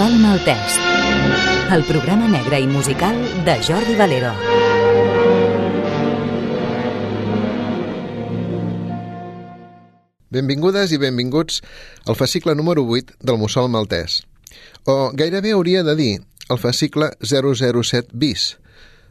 [0.00, 0.76] Mussol Maltès,
[1.76, 4.30] el programa negre i musical de Jordi Valero.
[10.32, 11.60] Benvingudes i benvinguts
[12.08, 14.22] al fascicle número 8 del Mussol Maltès.
[14.88, 16.16] O gairebé hauria de dir
[16.48, 18.56] el fascicle 007 bis.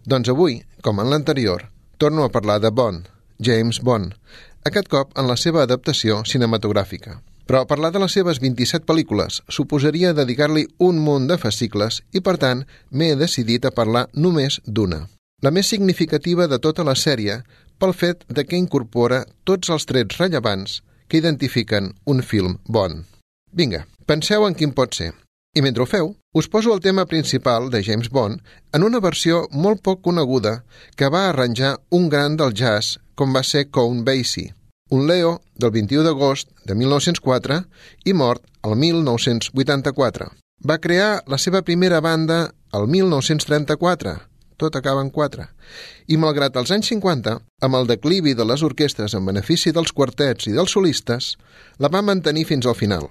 [0.10, 1.70] Doncs avui, com en l'anterior,
[2.02, 3.06] torno a parlar de Bond,
[3.38, 4.18] James Bond,
[4.66, 7.22] aquest cop en la seva adaptació cinematogràfica.
[7.50, 12.36] Però parlar de les seves 27 pel·lícules suposaria dedicar-li un munt de fascicles i, per
[12.38, 12.60] tant,
[12.94, 15.08] m'he decidit a parlar només d'una.
[15.42, 17.40] La més significativa de tota la sèrie
[17.82, 23.02] pel fet de que incorpora tots els trets rellevants que identifiquen un film bon.
[23.50, 25.10] Vinga, penseu en quin pot ser.
[25.58, 28.46] I mentre ho feu, us poso el tema principal de James Bond
[28.78, 30.60] en una versió molt poc coneguda
[30.96, 34.54] que va arranjar un gran del jazz com va ser Count Basie,
[34.90, 37.64] un Leo del 21 d'agost de 1904
[38.06, 40.32] i mort el 1984.
[40.68, 44.16] Va crear la seva primera banda el 1934,
[44.60, 45.46] tot acaba en 4.
[46.12, 50.50] I malgrat els anys 50, amb el declivi de les orquestres en benefici dels quartets
[50.50, 51.38] i dels solistes,
[51.80, 53.08] la va mantenir fins al final.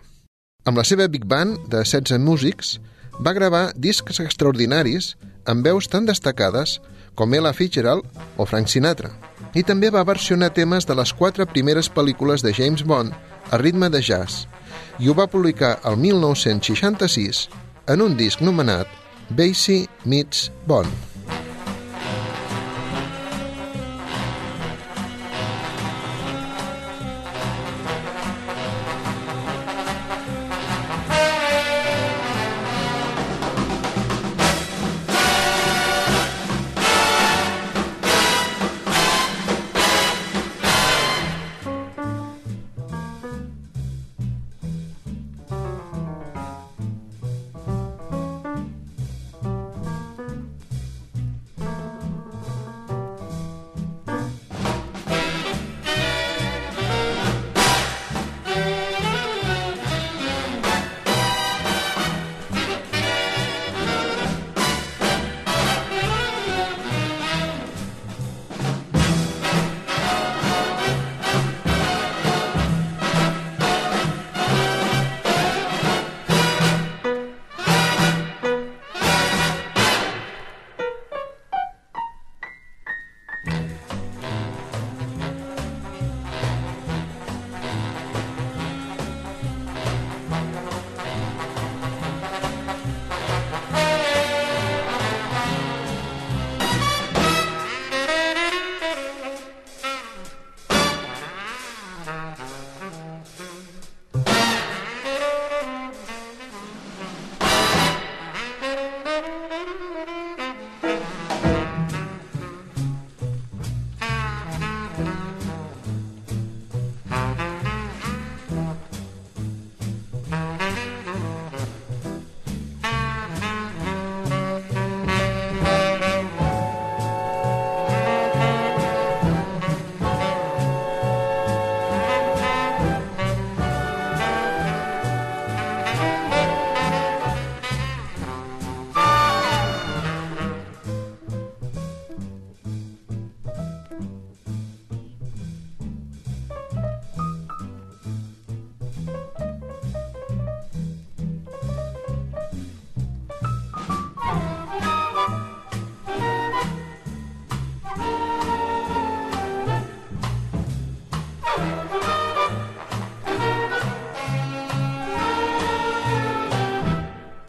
[0.69, 2.77] Amb la seva big band de 16 músics,
[3.25, 5.15] va gravar discs extraordinaris
[5.49, 6.79] amb veus tan destacades
[7.17, 8.05] com Ella Fitzgerald
[8.37, 9.11] o Frank Sinatra.
[9.57, 13.15] I també va versionar temes de les quatre primeres pel·lícules de James Bond
[13.51, 14.47] a ritme de jazz
[14.99, 17.47] i ho va publicar el 1966
[17.89, 18.91] en un disc nomenat
[19.31, 21.08] Basie Meets Bond.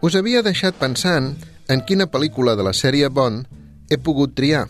[0.10, 1.36] Us havia deixat pensant
[1.70, 3.44] en quina pel·lícula de la sèrie Bond
[3.94, 4.64] he pogut triar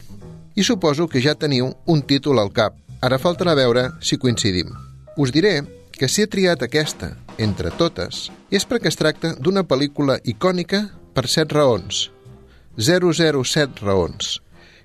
[0.59, 2.75] i suposo que ja teniu un títol al cap.
[3.00, 4.74] Ara faltarà veure si coincidim.
[5.15, 5.53] Us diré
[5.95, 11.27] que si he triat aquesta, entre totes, és perquè es tracta d'una pel·lícula icònica per
[11.31, 12.09] set raons.
[12.75, 14.41] 007 raons,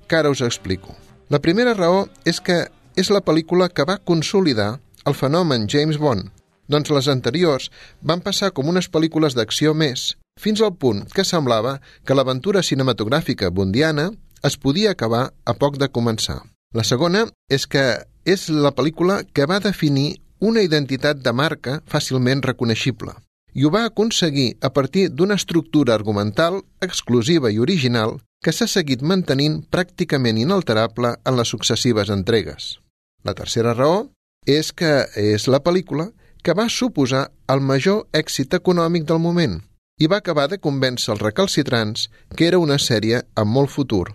[0.06, 0.95] que ara us explico.
[1.35, 6.31] La primera raó és que és la pel·lícula que va consolidar el fenomen James Bond,
[6.71, 7.73] doncs les anteriors
[8.03, 13.51] van passar com unes pel·lícules d'acció més fins al punt que semblava que l'aventura cinematogràfica
[13.51, 14.11] bondiana
[14.45, 16.43] es podia acabar a poc de començar.
[16.75, 17.85] La segona és que
[18.25, 23.15] és la pel·lícula que va definir una identitat de marca fàcilment reconeixible
[23.55, 29.03] i ho va aconseguir a partir d'una estructura argumental exclusiva i original que s'ha seguit
[29.03, 32.81] mantenint pràcticament inalterable en les successives entregues.
[33.23, 34.11] La tercera raó
[34.45, 36.11] és que és la pel·lícula
[36.43, 39.63] que va suposar el major èxit econòmic del moment–
[40.00, 44.06] i va acabar de convèncer els recalcitrants que era una sèrie amb molt futur.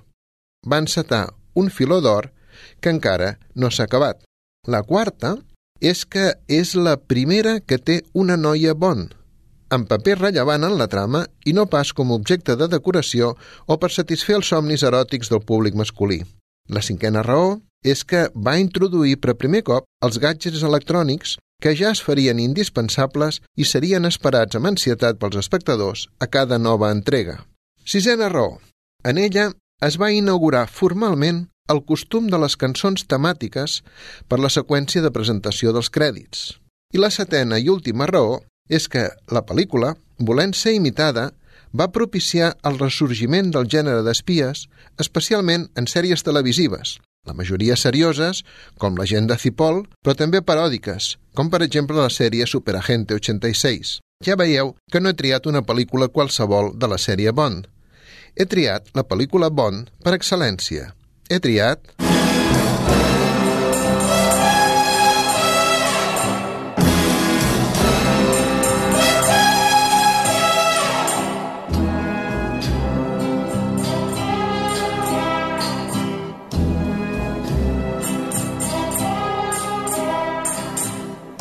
[0.67, 2.31] Va encetar un filó d'or
[2.81, 4.19] que encara no s'ha acabat.
[4.67, 5.37] La quarta
[5.79, 9.07] és que és la primera que té una noia bon,
[9.69, 13.35] amb paper rellevant en la trama i no pas com objecte de decoració
[13.65, 16.19] o per satisfer els somnis eròtics del públic masculí.
[16.69, 21.91] La cinquena raó és que va introduir per primer cop els gadgets electrònics que ja
[21.91, 27.44] es farien indispensables i serien esperats amb ansietat pels espectadors a cada nova entrega.
[27.85, 28.59] Sisena raó.
[29.03, 29.51] En ella
[29.81, 33.81] es va inaugurar formalment el costum de les cançons temàtiques
[34.27, 36.56] per la seqüència de presentació dels crèdits.
[36.94, 38.39] I la setena i última raó
[38.69, 41.29] és que la pel·lícula, volent ser imitada,
[41.73, 44.65] va propiciar el ressorgiment del gènere d'espies,
[44.97, 46.97] especialment en sèries televisives,
[47.29, 48.43] la majoria serioses,
[48.81, 53.99] com la gent de Cipol, però també paròdiques, com per exemple la sèrie Superagente 86.
[54.25, 57.69] Ja veieu que no he triat una pel·lícula qualsevol de la sèrie Bond.
[58.35, 60.93] He triat la pel·lícula Bond per excel·lència.
[61.29, 61.93] He triat...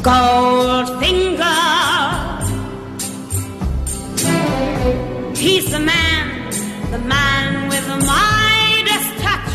[0.02, 1.76] Goldfinger.
[5.36, 6.50] He's the man,
[6.92, 9.52] the man with the Midas touch.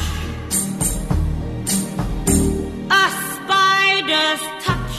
[2.91, 4.95] A spider's touch.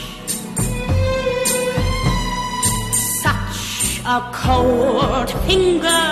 [3.22, 6.04] Such a cold finger.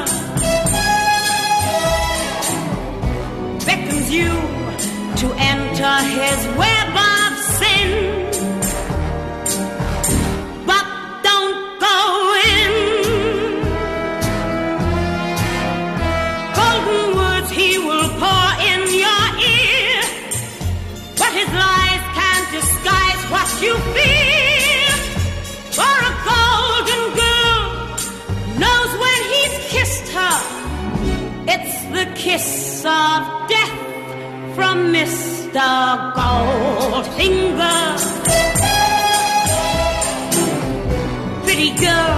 [3.64, 4.30] Beckons you
[5.16, 6.91] to enter his web
[31.54, 33.76] it's the kiss of death
[34.54, 35.68] from Mr.
[36.16, 37.98] Goldfinger.
[41.44, 42.16] Pretty girl,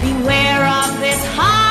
[0.00, 1.63] beware of this heart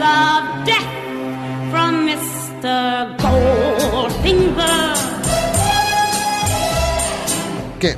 [0.00, 0.90] of death
[1.70, 2.74] from Mr.
[3.18, 4.94] Goldfinger.
[7.82, 7.92] Què?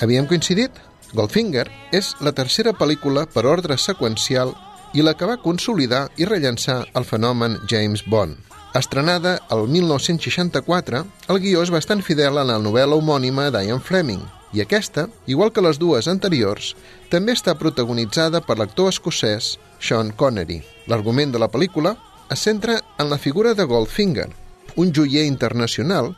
[0.00, 0.72] Havíem coincidit?
[1.12, 4.54] Goldfinger és la tercera pel·lícula per ordre seqüencial
[4.94, 8.38] i la que va consolidar i rellençar el fenomen James Bond.
[8.74, 14.62] Estrenada el 1964, el guió és bastant fidel a la novel·la homònima d'Ian Fleming, i
[14.62, 16.74] aquesta, igual que les dues anteriors,
[17.10, 20.60] també està protagonitzada per l'actor escocès Sean Connery.
[20.86, 21.96] L'argument de la pel·lícula
[22.30, 24.30] es centra en la figura de Goldfinger,
[24.76, 26.14] un joier internacional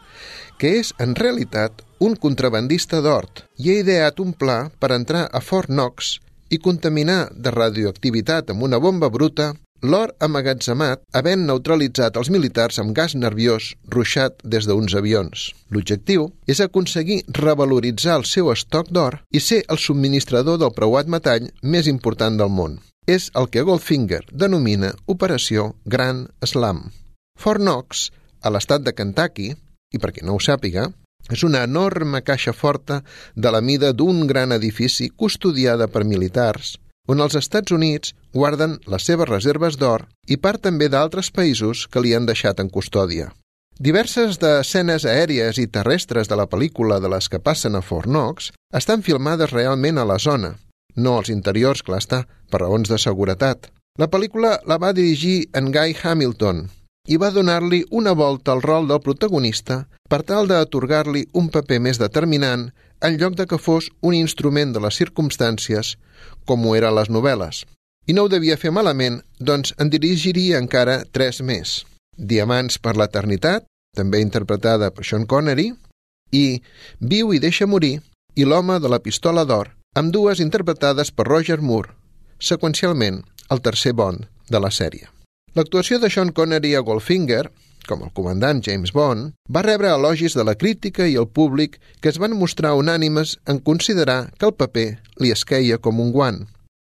[0.61, 5.41] que és, en realitat, un contrabandista d'hort i ha ideat un pla per entrar a
[5.41, 6.19] Fort Knox
[6.53, 12.95] i contaminar de radioactivitat amb una bomba bruta l'or amagatzemat havent neutralitzat els militars amb
[12.97, 15.51] gas nerviós ruixat des d'uns avions.
[15.71, 21.51] L'objectiu és aconseguir revaloritzar el seu estoc d'or i ser el subministrador del preuat metall
[21.63, 22.79] més important del món.
[23.07, 26.91] És el que Goldfinger denomina Operació Gran Slam.
[27.39, 28.11] Fort Knox,
[28.43, 29.53] a l'estat de Kentucky,
[29.95, 30.89] i per qui no ho sàpiga,
[31.31, 33.03] és una enorme caixa forta
[33.35, 36.77] de la mida d'un gran edifici custodiada per militars,
[37.07, 42.03] on els Estats Units guarden les seves reserves d'or i part també d'altres països que
[42.03, 43.33] li han deixat en custòdia.
[43.79, 48.09] Diverses de escenes aèries i terrestres de la pel·lícula de les que passen a Fort
[48.09, 50.55] Knox estan filmades realment a la zona,
[50.97, 53.69] no als interiors, clar està, per raons de seguretat.
[54.01, 56.67] La pel·lícula la va dirigir en Guy Hamilton
[57.07, 62.01] i va donar-li una volta al rol del protagonista per tal d'atorgar-li un paper més
[62.03, 62.69] determinant
[63.07, 65.97] en lloc de que fos un instrument de les circumstàncies,
[66.47, 67.65] com ho eren les novel·les.
[68.07, 71.83] I no ho devia fer malament, doncs en dirigiria encara tres més.
[72.17, 75.73] Diamants per l'eternitat, també interpretada per Sean Connery,
[76.33, 76.61] i
[77.01, 77.99] Viu i deixa morir,
[78.35, 81.93] i L'home de la pistola d'or, amb dues interpretades per Roger Moore,
[82.39, 85.16] seqüencialment el tercer Bond de la sèrie.
[85.57, 87.47] L'actuació de Sean Connery a Goldfinger,
[87.89, 92.11] com el comandant James Bond, va rebre elogis de la crítica i el públic que
[92.13, 94.85] es van mostrar unànimes en considerar que el paper
[95.17, 96.43] li esqueia com un guant.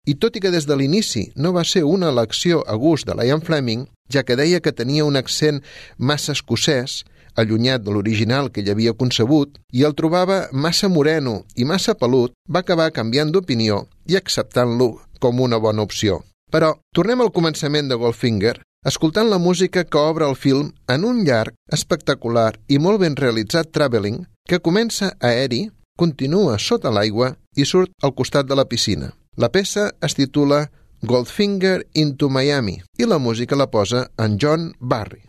[0.08, 3.18] I tot i que des de l'inici no va ser una elecció a gust de
[3.18, 5.60] l'Ian Fleming, ja que deia que tenia un accent
[5.98, 7.02] massa escocès,
[7.36, 12.32] allunyat de l'original que ell havia concebut, i el trobava massa moreno i massa pelut,
[12.48, 16.22] va acabar canviant d'opinió i acceptant-lo com una bona opció.
[16.52, 21.22] Però tornem al començament de Goldfinger, escoltant la música que obre el film en un
[21.24, 25.64] llarg, espectacular i molt ben realitzat travelling que comença aeri,
[25.96, 29.12] continua sota l'aigua i surt al costat de la piscina.
[29.36, 30.66] La peça es titula
[31.02, 35.24] Goldfinger into Miami i la música la posa en John Barry.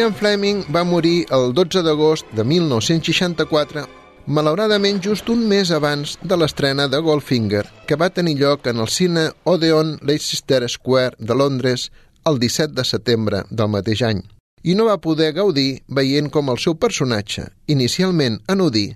[0.00, 3.82] Lion Fleming va morir el 12 d'agost de 1964,
[4.32, 8.88] malauradament just un mes abans de l'estrena de Goldfinger, que va tenir lloc en el
[8.88, 11.90] cine Odeon Leicester Square de Londres
[12.24, 14.22] el 17 de setembre del mateix any,
[14.64, 18.86] i no va poder gaudir veient com el seu personatge, inicialment anodí,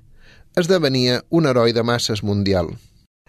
[0.56, 2.72] esdevenia un heroi de masses mundial.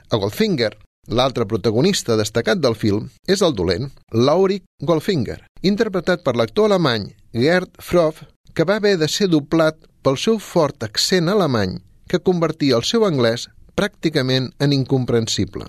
[0.07, 0.77] A Goldfinger,
[1.11, 7.81] l'altre protagonista destacat del film és el dolent, Lauric Goldfinger, interpretat per l'actor alemany Gerd
[7.83, 8.21] Froff,
[8.53, 9.75] que va haver de ser doblat
[10.07, 11.73] pel seu fort accent alemany
[12.07, 15.67] que convertia el seu anglès pràcticament en incomprensible.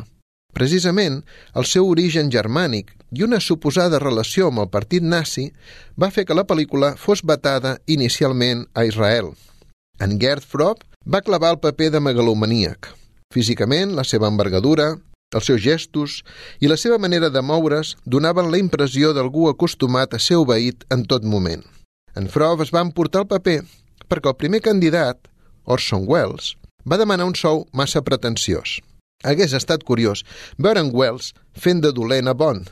[0.55, 1.17] Precisament,
[1.59, 5.49] el seu origen germànic i una suposada relació amb el partit nazi
[5.99, 9.33] va fer que la pel·lícula fos vetada inicialment a Israel.
[9.99, 12.93] En Gerd Fropp va clavar el paper de megalomaníac.
[13.35, 14.93] Físicament, la seva envergadura,
[15.35, 16.21] els seus gestos
[16.63, 21.03] i la seva manera de moure's donaven la impressió d'algú acostumat a ser obeït en
[21.05, 21.65] tot moment.
[22.15, 23.59] En Frov es va emportar el paper
[24.07, 25.19] perquè el primer candidat,
[25.65, 26.55] Orson Welles,
[26.87, 28.79] va demanar un sou massa pretensiós.
[29.27, 30.23] Hagués estat curiós
[30.63, 32.71] veure en Wells fent de dolent a Bond.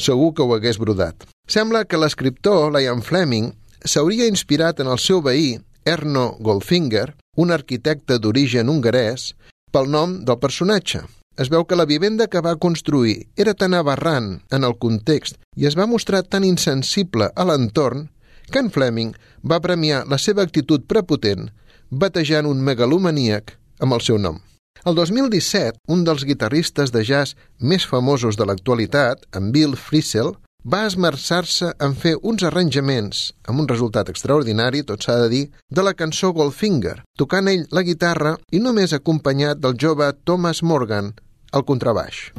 [0.00, 1.26] Segur que ho hagués brodat.
[1.50, 3.52] Sembla que l'escriptor, Liam Fleming,
[3.84, 9.34] s'hauria inspirat en el seu veí, Erno Goldfinger, un arquitecte d'origen hongarès,
[9.70, 11.02] pel nom del personatge,
[11.40, 15.64] es veu que la vivenda que va construir era tan aberrant en el context i
[15.70, 18.10] es va mostrar tan insensible a l'entorn
[18.52, 19.14] que en Fleming
[19.52, 21.48] va premiar la seva actitud prepotent
[21.90, 24.36] batejant un megalomaníac amb el seu nom.
[24.84, 30.84] El 2017, un dels guitarristes de jazz més famosos de l'actualitat, en Bill Frisell, va
[30.86, 35.94] esmerçar-se en fer uns arranjaments, amb un resultat extraordinari, tot s'ha de dir, de la
[35.96, 41.14] cançó Goldfinger, tocant ell la guitarra i només acompanyat del jove Thomas Morgan,
[41.52, 42.32] al contrabaix.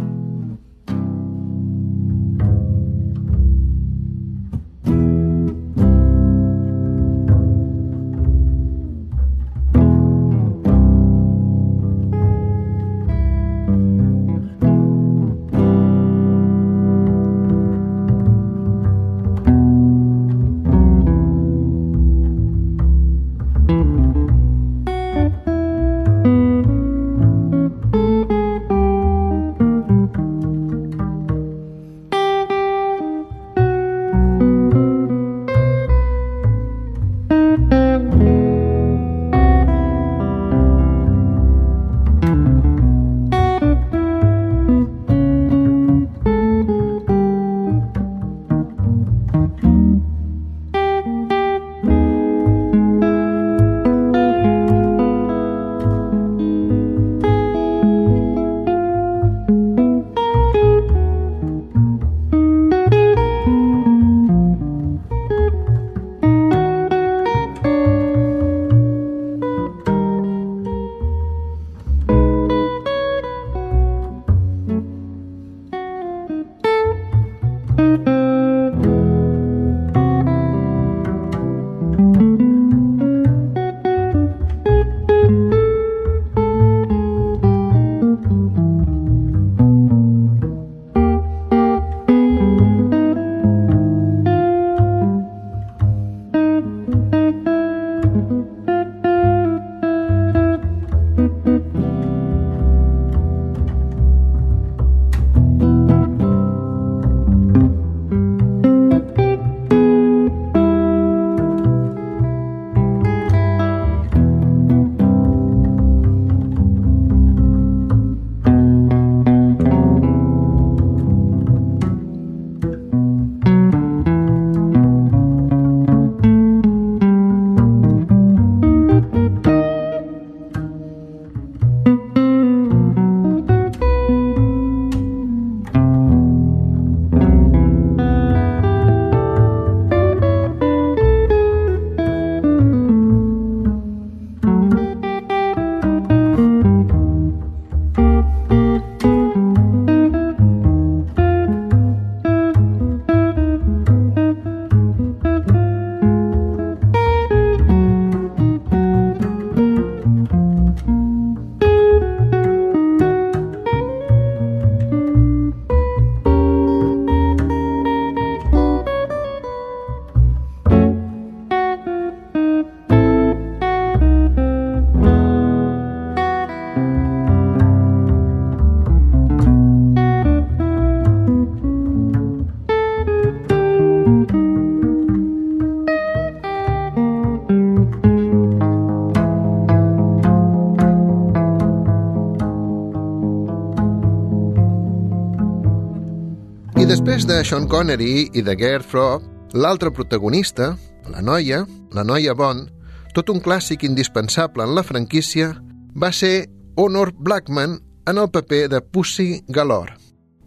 [196.91, 199.23] Després de Sean Connery i de Gert Frobe,
[199.55, 200.73] l'altre protagonista,
[201.07, 201.61] la noia,
[201.95, 202.67] la noia Bond,
[203.15, 205.53] tot un clàssic indispensable en la franquícia,
[205.95, 207.77] va ser Honor Blackman
[208.11, 209.95] en el paper de Pussy Galore,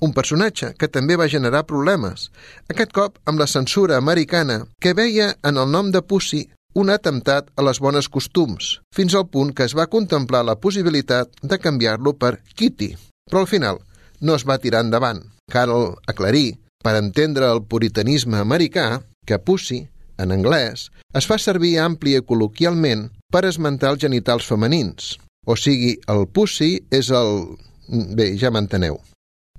[0.04, 2.28] un personatge que també va generar problemes,
[2.68, 7.48] aquest cop amb la censura americana que veia en el nom de Pussy un atemptat
[7.56, 12.18] a les bones costums, fins al punt que es va contemplar la possibilitat de canviar-lo
[12.18, 12.92] per Kitty,
[13.30, 13.80] però al final
[14.20, 15.30] no es va tirar endavant.
[15.50, 15.72] Cal
[16.06, 19.84] aclarir, per entendre el puritanisme americà, que Pussy,
[20.20, 25.16] en anglès, es fa servir àmplia i col·loquialment per esmentar els genitals femenins.
[25.46, 27.44] O sigui, el Pussy és el...
[27.88, 28.96] Bé, ja m'enteneu.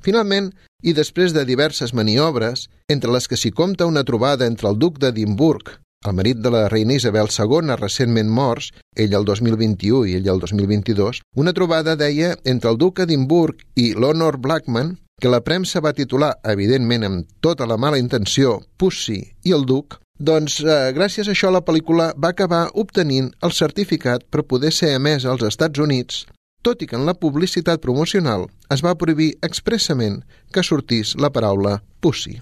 [0.06, 0.52] Finalment,
[0.86, 4.98] i després de diverses maniobres, entre les que s'hi compta una trobada entre el duc
[5.02, 5.72] d'Edimburg,
[6.06, 10.42] el marit de la reina Isabel II, recentment morts, ell el 2021 i ell el
[10.44, 15.96] 2022, una trobada, deia, entre el duc d'Edimburg i l'Honor Blackman, que la premsa va
[15.96, 21.34] titular, evidentment amb tota la mala intenció, Pussy i el duc, doncs, eh, gràcies a
[21.34, 26.26] això, la pel·lícula va acabar obtenint el certificat per poder ser emesa als Estats Units,
[26.64, 31.82] tot i que en la publicitat promocional es va prohibir expressament que sortís la paraula
[32.02, 32.40] Pussy.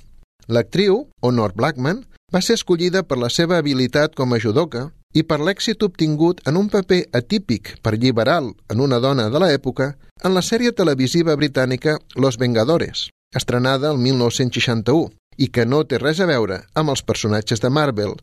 [0.48, 5.40] L'actriu, Honor Blackman, va ser escollida per la seva habilitat com a judoka i per
[5.40, 10.42] l'èxit obtingut en un paper atípic per liberal en una dona de l'època en la
[10.42, 16.62] sèrie televisiva britànica Los Vengadores, estrenada el 1961, i que no té res a veure
[16.78, 18.14] amb els personatges de Marvel,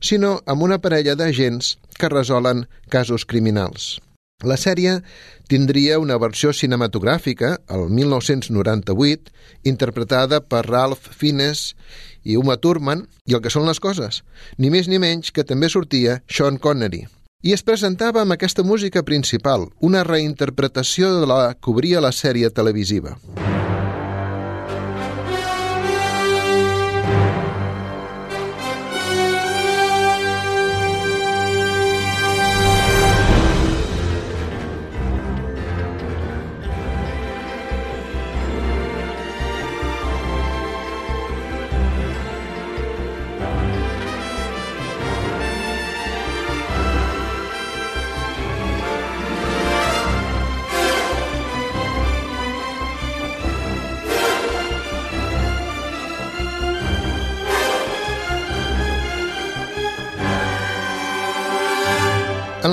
[0.00, 3.96] sinó amb una parella d'agents que resolen casos criminals.
[4.44, 4.98] La sèrie
[5.48, 9.32] tindria una versió cinematogràfica, el 1998,
[9.64, 11.70] interpretada per Ralph Fiennes
[12.26, 14.22] i Uma Thurman, i el que són les coses,
[14.58, 17.06] ni més ni menys que també sortia Sean Connery.
[17.46, 22.50] I es presentava amb aquesta música principal, una reinterpretació de la que obria la sèrie
[22.50, 23.14] televisiva.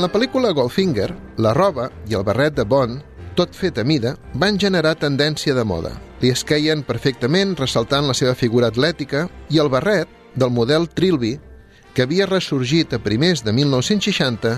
[0.03, 2.99] La pel·lícula Goldfinger, la roba i el barret de Bond,
[3.37, 5.93] tot fet a mida, van generar tendència de moda.
[6.19, 11.37] Li esqueien perfectament ressaltant la seva figura atlètica i el barret del model Trilby,
[11.93, 14.57] que havia ressorgit a primers de 1960,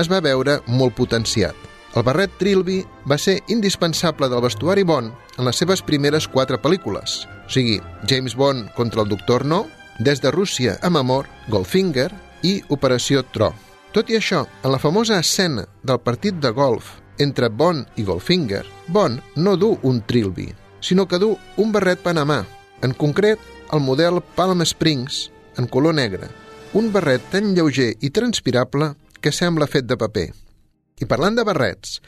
[0.00, 1.56] es va veure molt potenciat.
[1.96, 7.24] El barret Trilby va ser indispensable del vestuari Bond en les seves primeres quatre pel·lícules,
[7.26, 7.78] o sigui,
[8.08, 9.66] James Bond contra el Doctor No,
[9.98, 12.10] Des de Rússia amb amor, Goldfinger
[12.44, 13.54] i Operació Tro.
[13.96, 18.66] Tot i això, en la famosa escena del partit de golf entre Bond i Goldfinger,
[18.92, 20.50] Bond no du un trilby,
[20.84, 22.42] sinó que du un barret panamà,
[22.84, 23.40] en concret
[23.72, 26.28] el model Palm Springs, en color negre,
[26.76, 28.90] un barret tan lleuger i transpirable
[29.24, 30.26] que sembla fet de paper.
[31.00, 32.02] I parlant de barrets,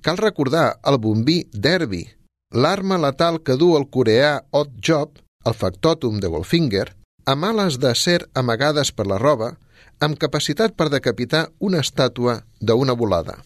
[0.00, 2.06] cal recordar el bombí Derby,
[2.56, 6.86] l'arma letal que du el coreà Odd Job, el factòtum de Goldfinger,
[7.28, 9.52] amb ales d'acer amagades per la roba,
[10.00, 13.38] amb capacitat per decapitar una estàtua d'una volada.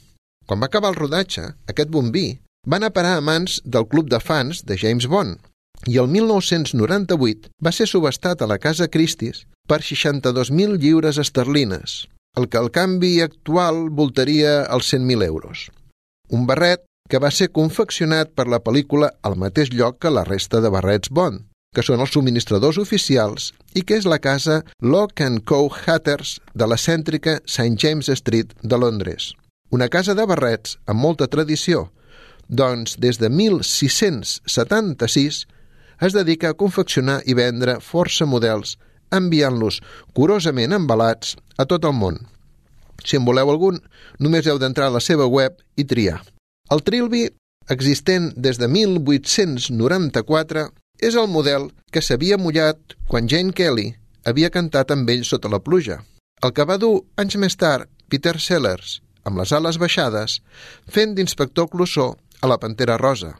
[0.46, 4.08] Quan va acabar el rodatge, aquest bombí va anar a parar a mans del club
[4.08, 5.38] de fans de James Bond
[5.86, 12.48] i el 1998 va ser subestat a la Casa Christie's per 62.000 lliures esterlines, el
[12.48, 15.68] que al canvi actual voltaria els 100.000 euros.
[16.30, 20.60] Un barret que va ser confeccionat per la pel·lícula al mateix lloc que la resta
[20.60, 25.68] de barrets Bond, que són els subministradors oficials i que és la casa Lock Co.
[25.68, 27.76] Hatters de la cèntrica St.
[27.76, 29.34] James Street de Londres.
[29.70, 31.90] Una casa de barrets amb molta tradició,
[32.48, 35.46] doncs des de 1676
[36.00, 38.78] es dedica a confeccionar i vendre força models,
[39.12, 39.82] enviant-los
[40.16, 42.18] curosament embalats a tot el món.
[43.04, 43.78] Si en voleu algun,
[44.18, 46.22] només heu d'entrar a la seva web i triar.
[46.72, 47.28] El Trilby,
[47.68, 53.92] existent des de 1894, és el model que s'havia mullat quan Jane Kelly
[54.28, 56.00] havia cantat amb ell sota la pluja.
[56.42, 60.38] El que va dur anys més tard Peter Sellers, amb les ales baixades,
[60.88, 63.34] fent d'inspector Clouseau a la Pantera Rosa.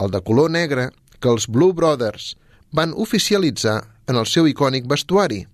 [0.00, 2.32] El de color negre que els Blue Brothers
[2.72, 5.44] van oficialitzar en el seu icònic vestuari,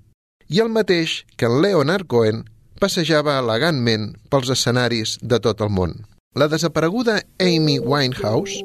[0.48, 2.44] i el mateix que en Leonard Cohen
[2.80, 5.98] passejava elegantment pels escenaris de tot el món.
[6.38, 8.62] La desapareguda Amy Winehouse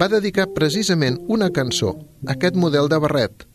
[0.00, 1.96] va dedicar precisament una cançó
[2.26, 3.46] a aquest model de barret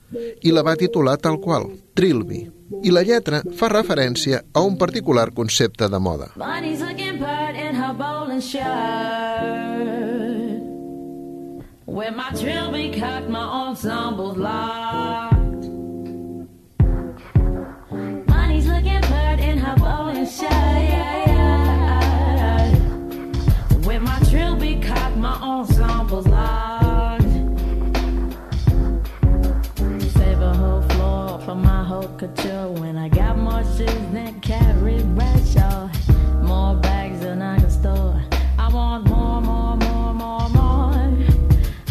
[0.44, 2.46] i la va titular tal qual, Trilby.
[2.84, 6.32] I la lletra fa referència a un particular concepte de moda.
[11.88, 12.92] With my trilby
[13.30, 15.36] my ensemble's locked.
[18.28, 20.85] Bunny's looking pert in her bowling shirt.
[32.18, 35.90] Couture when I got more shoes than Carrie Bradshaw.
[36.42, 38.22] More bags than I can store.
[38.58, 40.94] I want more, more, more, more, more.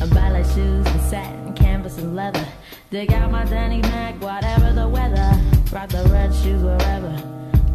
[0.00, 2.46] A ballet shoes and satin, canvas and leather.
[2.90, 5.30] Dig out my Danny Mac, whatever the weather.
[5.72, 7.14] Rock the red shoes wherever.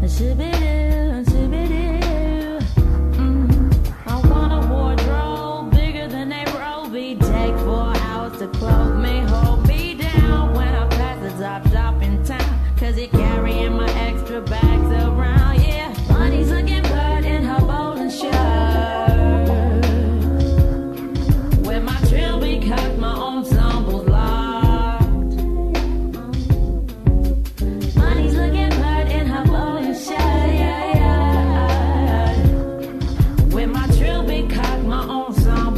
[0.02, 0.89] And shibby-doo, shibby-doo.
[33.90, 35.69] With my trilby cocked, my ensemble's locked.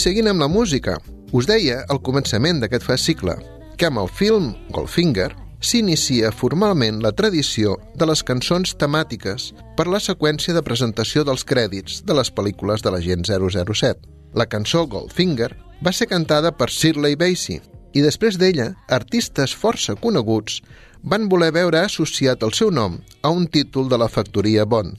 [0.00, 0.94] Seguint amb la música,
[1.36, 3.34] us deia al començament d'aquest fascicle
[3.76, 5.28] que amb el film Goldfinger
[5.60, 12.00] s'inicia formalment la tradició de les cançons temàtiques per la seqüència de presentació dels crèdits
[12.08, 14.00] de les pel·lícules de l'agent 007.
[14.40, 15.50] La cançó Goldfinger
[15.84, 17.60] va ser cantada per Shirley Bassey
[17.92, 20.62] i després d'ella, artistes força coneguts
[21.04, 24.96] van voler veure associat el seu nom a un títol de la factoria Bond.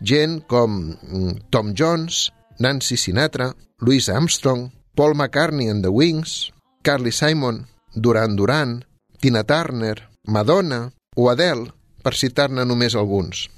[0.00, 7.10] Gent com mm, Tom Jones, Nancy Sinatra, Louis Armstrong, Paul McCartney and the Wings, Carly
[7.10, 8.84] Simon, Duran Duran,
[9.18, 11.72] Tina Turner, Madonna o Adele,
[12.04, 13.48] per citar-ne només alguns.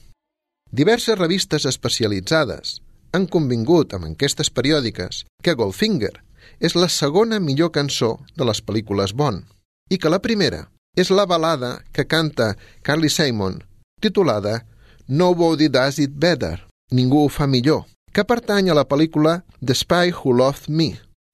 [0.70, 2.78] Diverses revistes especialitzades
[3.12, 6.14] han convingut amb enquestes periòdiques que Goldfinger
[6.62, 9.42] és la segona millor cançó de les pel·lícules Bond
[9.90, 12.54] i que la primera és la balada que canta
[12.86, 13.58] Carly Simon
[14.00, 14.62] titulada
[15.08, 16.62] Nobody Does It Better,
[16.92, 20.90] Ningú ho fa millor, que pertany a la pel·lícula The Spy Who Loved Me,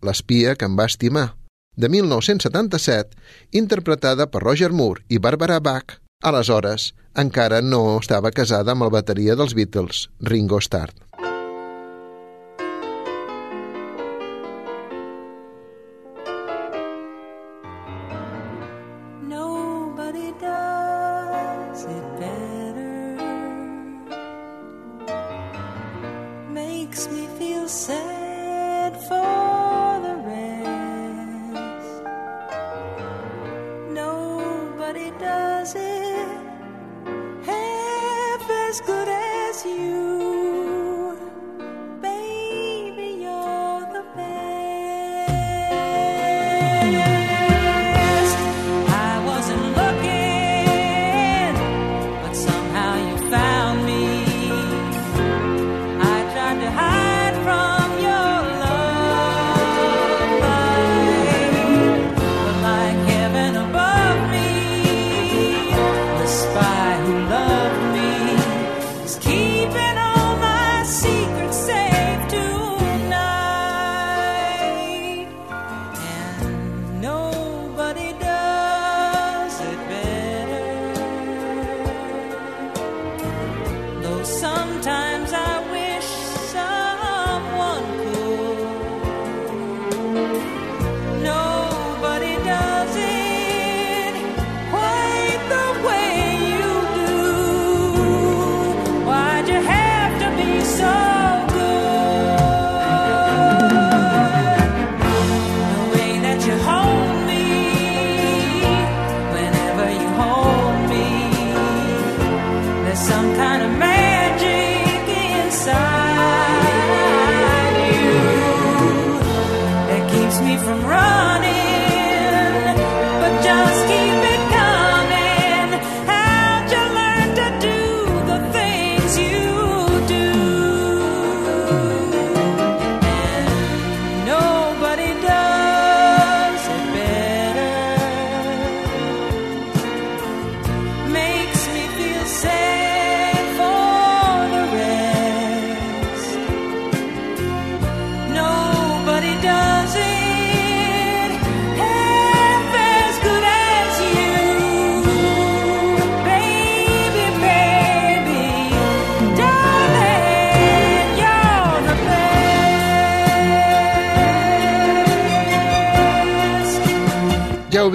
[0.07, 1.33] l'espia que em va estimar,
[1.75, 3.19] de 1977,
[3.61, 9.39] interpretada per Roger Moore i Barbara Bach, aleshores encara no estava casada amb el bateria
[9.39, 10.95] dels Beatles, Ringo Starr.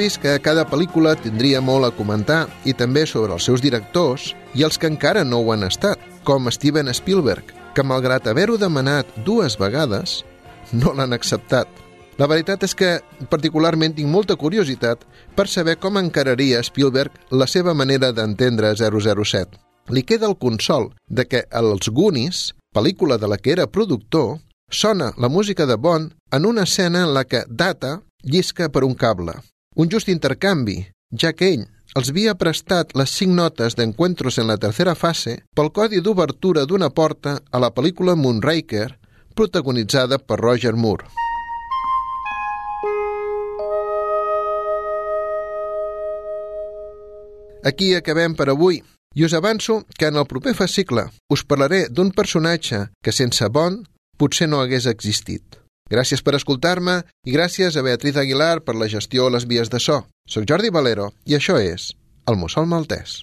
[0.03, 4.65] Vist que cada pel·lícula tindria molt a comentar i també sobre els seus directors i
[4.67, 9.55] els que encara no ho han estat, com Steven Spielberg, que malgrat haver-ho demanat dues
[9.61, 10.23] vegades,
[10.75, 11.69] no l'han acceptat.
[12.19, 12.89] La veritat és que
[13.31, 15.05] particularment tinc molta curiositat
[15.37, 19.55] per saber com encararia Spielberg la seva manera d'entendre 007.
[19.87, 25.13] Li queda el consol de que als Goonies, pel·lícula de la que era productor, sona
[25.15, 29.39] la música de Bond en una escena en la que Data llisca per un cable.
[29.75, 30.83] Un just intercanvi,
[31.17, 31.63] ja que ell
[31.97, 36.91] els havia prestat les cinc notes d'Encuentros en la tercera fase pel codi d'obertura d'una
[36.93, 38.91] porta a la pel·lícula Moonraker,
[39.33, 41.09] protagonitzada per Roger Moore.
[47.65, 48.81] Aquí acabem per avui
[49.15, 53.87] i us avanço que en el proper fascicle us parlaré d'un personatge que sense Bond
[54.17, 55.62] potser no hagués existit.
[55.93, 59.77] Gràcies per escoltar-me i gràcies a Beatriz Aguilar per la gestió a les vies de
[59.83, 60.01] so.
[60.25, 61.91] Soc Jordi Valero i això és
[62.25, 63.21] El Mussol Maltès.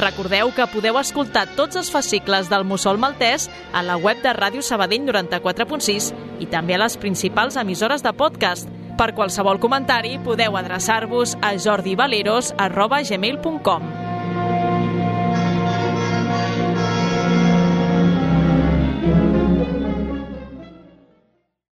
[0.00, 4.62] Recordeu que podeu escoltar tots els fascicles del Mussol Maltès a la web de Ràdio
[4.62, 8.70] Sabadell 94.6 i també a les principals emissores de podcast.
[8.96, 14.19] Per qualsevol comentari podeu adreçar-vos a jordivaleros.gmail.com